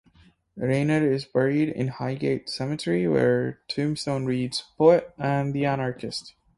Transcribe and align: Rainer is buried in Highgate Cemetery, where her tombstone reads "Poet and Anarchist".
Rainer 0.55 1.05
is 1.11 1.25
buried 1.25 1.69
in 1.69 1.87
Highgate 1.89 2.49
Cemetery, 2.49 3.07
where 3.07 3.21
her 3.51 3.59
tombstone 3.67 4.25
reads 4.25 4.63
"Poet 4.75 5.13
and 5.19 5.55
Anarchist". 5.55 6.33